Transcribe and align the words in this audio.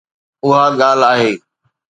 اها 0.45 0.63
ڳالهه 0.79 1.09
آهي. 1.13 1.31